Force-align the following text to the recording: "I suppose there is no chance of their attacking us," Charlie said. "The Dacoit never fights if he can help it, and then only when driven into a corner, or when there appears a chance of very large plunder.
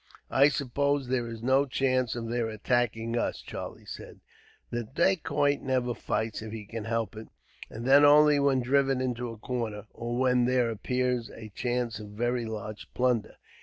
"I 0.31 0.49
suppose 0.49 1.07
there 1.09 1.27
is 1.27 1.43
no 1.43 1.67
chance 1.67 2.15
of 2.15 2.27
their 2.27 2.49
attacking 2.49 3.15
us," 3.15 3.39
Charlie 3.39 3.85
said. 3.85 4.19
"The 4.71 4.83
Dacoit 4.83 5.61
never 5.61 5.93
fights 5.93 6.41
if 6.41 6.51
he 6.51 6.65
can 6.65 6.85
help 6.85 7.15
it, 7.15 7.27
and 7.69 7.85
then 7.85 8.03
only 8.03 8.39
when 8.39 8.61
driven 8.63 8.99
into 8.99 9.29
a 9.29 9.37
corner, 9.37 9.85
or 9.93 10.17
when 10.17 10.45
there 10.45 10.71
appears 10.71 11.29
a 11.29 11.49
chance 11.49 11.99
of 11.99 12.07
very 12.09 12.45
large 12.47 12.91
plunder. 12.95 13.35